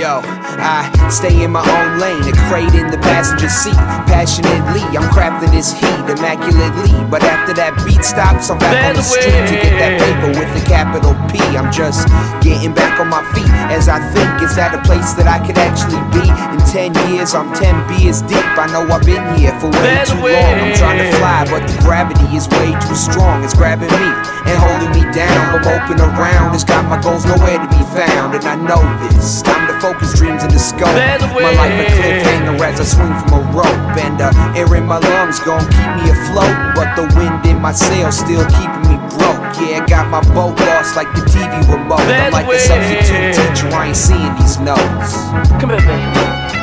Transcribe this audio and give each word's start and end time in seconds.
Yo, 0.00 0.24
I 0.24 0.88
stay 1.12 1.44
in 1.44 1.52
my 1.52 1.60
own 1.60 2.00
lane, 2.00 2.24
a 2.24 2.32
crate 2.48 2.72
in 2.72 2.88
the 2.88 2.96
passenger 3.04 3.52
seat. 3.52 3.76
Passionately, 4.08 4.80
I'm 4.96 5.04
crafting 5.12 5.52
this 5.52 5.76
heat 5.76 6.08
immaculately. 6.08 6.96
But 7.12 7.20
after 7.20 7.52
that 7.60 7.76
beat 7.84 8.00
stops, 8.00 8.48
I'm 8.48 8.56
back 8.56 8.80
on 8.88 8.96
the 8.96 9.04
street 9.04 9.28
to 9.28 9.56
get 9.60 9.76
that 9.76 10.00
paper 10.00 10.32
with 10.32 10.48
a 10.56 10.64
capital 10.64 11.12
P. 11.28 11.36
I'm 11.52 11.68
just 11.68 12.08
getting 12.40 12.72
back 12.72 12.96
on 12.96 13.12
my 13.12 13.20
feet 13.36 13.52
as 13.68 13.92
I 13.92 14.00
think, 14.16 14.40
is 14.40 14.56
that 14.56 14.72
a 14.72 14.80
place 14.88 15.12
that 15.20 15.28
I 15.28 15.36
could 15.44 15.60
actually 15.60 16.00
be? 16.16 16.24
In 16.24 16.60
10 16.64 16.96
years, 17.12 17.36
I'm 17.36 17.52
10 17.52 17.84
beers 17.84 18.24
deep. 18.24 18.40
I 18.56 18.72
know 18.72 18.88
I've 18.88 19.04
been 19.04 19.20
here 19.36 19.52
for 19.60 19.68
way 19.68 20.00
too 20.08 20.16
long. 20.16 20.56
I'm 20.64 20.72
trying 20.80 20.96
to 20.96 21.12
fly, 21.20 21.44
but 21.44 21.68
the 21.68 21.76
gravity 21.84 22.24
is 22.32 22.48
way 22.56 22.72
too 22.88 22.96
strong. 22.96 23.44
It's 23.44 23.52
grabbing 23.52 23.92
me 23.92 24.08
and 24.48 24.56
holding 24.56 24.96
me 24.96 25.04
down. 25.12 25.60
I'm 25.60 25.64
open 25.68 26.00
around, 26.00 26.56
it's 26.56 26.64
got 26.64 26.88
my 26.88 26.96
goals 27.04 27.28
nowhere 27.28 27.60
to 27.60 27.68
be 27.68 27.84
found. 27.92 28.32
And 28.32 28.48
I 28.48 28.56
know 28.56 28.80
this. 29.12 29.44
Time 29.44 29.69
focus 29.80 30.12
dreams 30.14 30.44
in 30.44 30.52
the 30.52 30.60
scope. 30.60 30.92
My 30.92 31.52
life 31.56 31.72
a 31.72 31.86
cliffhanger 31.96 32.60
as 32.60 32.80
I 32.80 32.84
swing 32.84 33.16
from 33.24 33.40
a 33.40 33.42
rope. 33.56 33.96
And 33.96 34.20
the 34.20 34.28
air 34.54 34.68
in 34.76 34.86
my 34.86 35.00
lungs 35.00 35.40
gon' 35.40 35.64
keep 35.72 35.90
me 35.96 36.12
afloat. 36.12 36.54
But 36.76 36.94
the 36.94 37.08
wind 37.16 37.44
in 37.48 37.60
my 37.60 37.72
sails 37.72 38.20
still 38.20 38.44
keeping 38.52 38.84
me 38.86 38.96
broke. 39.16 39.40
Yeah, 39.58 39.80
I 39.80 39.86
got 39.88 40.08
my 40.08 40.20
boat 40.36 40.60
lost 40.60 40.96
like 40.96 41.08
the 41.16 41.24
TV 41.24 41.64
remote. 41.66 42.04
I'm 42.04 42.32
like 42.32 42.46
the 42.46 42.60
substitute 42.60 43.34
teacher, 43.34 43.68
I 43.72 43.88
ain't 43.88 43.96
seeing 43.96 44.32
these 44.36 44.60
notes. 44.60 45.16
Come 45.58 45.72
here, 45.72 45.82
baby. 45.82 46.60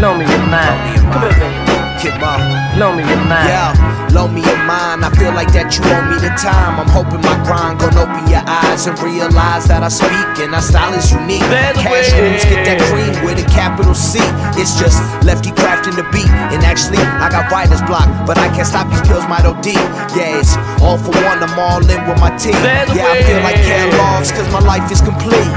Loan 0.00 0.18
me 0.18 0.24
your 0.26 0.46
mind. 0.46 1.02
Come 1.12 1.22
here, 1.26 1.38
baby. 1.38 1.74
Kid 2.00 2.14
Mom. 2.20 2.40
Loan 2.78 2.96
me 2.96 3.02
your 3.06 3.22
mind. 3.26 3.48
Yeah, 3.48 4.10
loan 4.12 4.34
me 4.34 4.42
your 4.42 4.56
mind. 4.56 4.63
I 5.24 5.32
feel 5.32 5.40
like 5.40 5.56
that 5.56 5.72
you 5.72 5.80
owe 5.88 6.04
me 6.04 6.20
the 6.20 6.28
time. 6.36 6.76
I'm 6.76 6.92
hoping 6.92 7.24
my 7.24 7.32
grind 7.48 7.80
gon' 7.80 7.96
open 7.96 8.28
your 8.28 8.44
eyes 8.44 8.84
and 8.84 8.92
realize 9.00 9.64
that 9.72 9.80
I 9.80 9.88
speak 9.88 10.44
and 10.44 10.52
our 10.52 10.60
style 10.60 10.92
is 10.92 11.08
unique. 11.08 11.40
Cash 11.80 12.12
rooms 12.12 12.44
get 12.44 12.68
that 12.68 12.76
cream 12.92 13.08
with 13.24 13.40
a 13.40 13.48
capital 13.48 13.96
C. 13.96 14.20
It's 14.60 14.76
just 14.76 15.00
LFTY 15.24 15.56
crafting 15.56 15.96
the 15.96 16.04
beat. 16.12 16.28
And 16.52 16.60
actually, 16.60 17.00
I 17.00 17.32
got 17.32 17.48
writer's 17.48 17.80
block, 17.88 18.04
but 18.28 18.36
I 18.36 18.52
can't 18.52 18.68
stop 18.68 18.84
these 18.92 19.00
pills, 19.08 19.24
my 19.24 19.40
OD. 19.40 19.72
Yeah, 20.12 20.44
it's 20.44 20.60
all 20.84 21.00
for 21.00 21.16
one. 21.24 21.40
I'm 21.40 21.56
all 21.56 21.80
in 21.80 22.00
with 22.04 22.20
my 22.20 22.28
team. 22.36 22.60
Yeah, 22.92 23.08
I 23.08 23.24
feel 23.24 23.40
like 23.40 23.56
Kellogg's 23.64 24.28
cause 24.28 24.52
my 24.52 24.60
life 24.60 24.84
is 24.92 25.00
complete. 25.00 25.48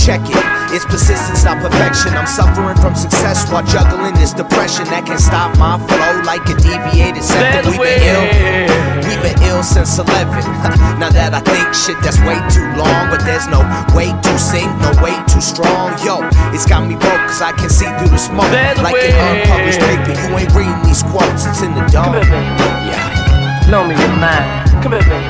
Check 0.00 0.24
it. 0.32 0.58
It's 0.70 0.84
persistence, 0.84 1.44
not 1.44 1.64
perfection. 1.64 2.12
I'm 2.12 2.26
suffering 2.26 2.76
from 2.76 2.94
success 2.94 3.50
while 3.50 3.64
juggling 3.64 4.14
this 4.14 4.32
depression 4.32 4.84
that 4.92 5.06
can 5.06 5.18
stop 5.18 5.56
my 5.56 5.80
flow 5.80 6.20
like 6.28 6.44
a 6.44 6.56
deviated 6.60 7.24
septum. 7.24 7.72
We've 7.72 7.80
been 7.80 8.04
ill, 8.04 8.67
we've 9.58 9.74
been 9.74 9.82
ill 9.82 9.86
since 9.86 9.98
11. 9.98 10.30
now 10.98 11.10
that 11.10 11.34
I 11.34 11.40
think 11.40 11.74
shit, 11.74 11.98
that's 12.02 12.18
way 12.22 12.38
too 12.50 12.66
long. 12.78 13.10
But 13.10 13.24
there's 13.26 13.46
no 13.48 13.62
way 13.94 14.14
to 14.14 14.32
sing, 14.38 14.68
no 14.78 14.90
way 15.02 15.14
too 15.26 15.40
strong. 15.40 15.94
Yo, 16.04 16.22
it's 16.54 16.66
got 16.66 16.86
me 16.86 16.94
broke 16.94 17.26
cause 17.26 17.42
I 17.42 17.52
can 17.52 17.70
see 17.70 17.90
through 17.98 18.10
the 18.10 18.18
smoke. 18.18 18.50
Like 18.78 18.94
an 18.94 19.42
unpublished 19.42 19.80
paper, 19.80 20.14
you 20.14 20.38
ain't 20.38 20.52
reading 20.54 20.78
these 20.86 21.02
quotes, 21.02 21.46
it's 21.46 21.62
in 21.62 21.74
the 21.74 21.82
Come 21.90 22.14
here, 22.14 22.22
baby. 22.22 22.90
Yeah. 22.90 23.70
Loan 23.70 23.88
me 23.88 23.94
your 23.98 24.08
mind. 24.16 24.70
Come 24.82 24.92
here, 24.92 25.02
baby. 25.02 25.27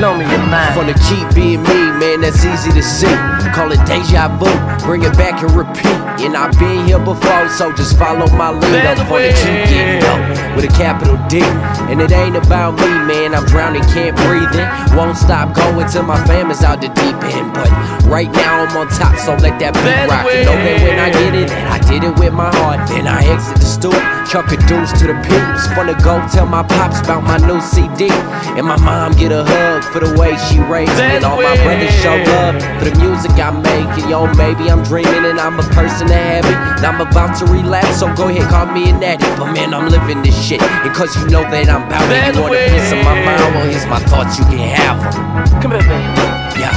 Loan 0.00 0.18
me 0.18 0.24
your 0.24 0.38
mind. 0.48 0.72
From 0.72 0.86
the 0.86 0.96
keep 1.04 1.28
being 1.34 1.62
me, 1.62 1.92
man, 2.00 2.22
that's 2.22 2.42
easy 2.42 2.72
to 2.72 2.82
see. 2.82 3.12
Call 3.52 3.70
it 3.70 3.84
deja 3.84 4.32
vu, 4.40 4.48
bring 4.86 5.02
it 5.02 5.12
back 5.18 5.42
and 5.42 5.52
repeat. 5.52 6.00
And 6.24 6.36
I've 6.36 6.56
been 6.58 6.86
here 6.86 6.98
before, 6.98 7.48
so 7.50 7.72
just 7.72 7.98
follow 7.98 8.26
my 8.32 8.48
lead. 8.48 8.86
I'm 8.86 8.96
from 9.04 9.20
the 9.20 9.32
keep 9.36 9.68
getting 9.68 10.00
dope 10.00 10.56
with 10.56 10.64
a 10.64 10.72
capital 10.72 11.20
D. 11.28 11.44
And 11.92 12.00
it 12.00 12.12
ain't 12.12 12.36
about 12.36 12.80
me, 12.80 12.88
man. 13.04 13.34
I'm 13.34 13.44
drowning, 13.44 13.82
can't 13.92 14.16
breathe 14.24 14.48
in. 14.56 14.96
Won't 14.96 15.18
stop 15.18 15.52
going 15.52 15.86
till 15.88 16.04
my 16.04 16.16
fam 16.24 16.50
is 16.50 16.64
out 16.64 16.80
the 16.80 16.88
deep 16.88 17.20
end. 17.36 17.52
But 17.52 17.68
right 18.08 18.30
now 18.32 18.64
I'm 18.64 18.76
on 18.76 18.88
top, 18.88 19.18
so 19.20 19.36
let 19.36 19.60
that 19.60 19.74
beat 19.76 20.08
rock. 20.08 20.24
And 20.24 20.48
that 20.48 20.80
when 20.80 20.98
I 20.98 21.10
get 21.12 21.34
it, 21.34 21.50
and 21.50 21.68
I 21.68 21.78
did 21.84 22.04
it 22.04 22.18
with 22.18 22.32
my 22.32 22.48
heart. 22.56 22.88
Then 22.88 23.06
I 23.06 23.20
exit 23.28 23.56
the 23.60 23.68
stool, 23.68 24.00
chuck 24.24 24.48
a 24.48 24.56
deuce 24.64 24.96
to 25.00 25.12
the 25.12 25.16
peeps. 25.28 25.68
Wanna 25.76 25.96
go 26.00 26.24
tell 26.32 26.46
my 26.46 26.62
pops 26.62 27.00
about 27.00 27.22
my 27.22 27.36
new 27.44 27.60
CD. 27.60 28.08
And 28.56 28.64
my 28.66 28.80
mom 28.80 29.12
get 29.12 29.32
a 29.32 29.44
hug 29.44 29.84
for 29.92 30.00
the 30.00 30.14
way 30.18 30.36
she 30.46 30.58
raised 30.70 30.94
me. 30.94 31.18
And 31.18 31.24
all 31.24 31.40
my 31.42 31.56
brothers 31.62 31.90
show 31.98 32.14
love 32.14 32.62
for 32.78 32.86
the 32.86 32.94
music 32.98 33.32
I'm 33.38 33.62
making, 33.62 34.08
yo, 34.08 34.26
maybe 34.34 34.70
I'm 34.70 34.82
dreaming 34.82 35.26
and 35.26 35.38
I'm 35.38 35.58
a 35.58 35.66
person 35.74 36.06
of 36.06 36.14
habit. 36.14 36.54
And 36.78 36.86
I'm 36.86 37.00
about 37.00 37.36
to 37.38 37.46
relapse, 37.46 37.98
so 37.98 38.06
go 38.14 38.28
ahead, 38.28 38.48
call 38.48 38.66
me 38.66 38.90
an 38.90 39.02
addict. 39.02 39.38
But 39.38 39.52
man, 39.52 39.74
I'm 39.74 39.88
living 39.88 40.22
this 40.22 40.34
shit. 40.34 40.62
And 40.62 40.94
cause 40.94 41.14
you 41.16 41.26
know 41.28 41.42
that 41.42 41.68
I'm 41.68 41.88
bound 41.90 42.10
that 42.10 42.34
You 42.34 42.42
want 42.42 42.54
a 42.54 42.70
piece 42.70 42.92
of 42.92 43.02
my 43.02 43.14
mind? 43.18 43.54
Well, 43.54 43.66
here's 43.66 43.86
my 43.86 44.00
thoughts, 44.06 44.38
you 44.38 44.44
can 44.46 44.58
have 44.58 45.02
them. 45.02 45.60
Come 45.60 45.72
here, 45.72 45.82
baby. 45.82 46.60
Yeah. 46.62 46.72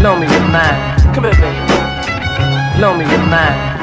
Blow 0.00 0.16
me 0.18 0.26
your 0.26 0.48
mind. 0.48 1.02
Come 1.14 1.24
here, 1.24 1.36
baby. 1.36 1.84
Blow 2.76 2.96
me 2.96 3.04
your 3.04 3.24
mind. 3.28 3.74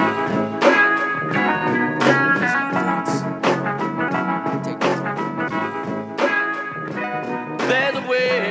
There's 7.69 7.95
a 7.95 8.07
way. 8.07 8.50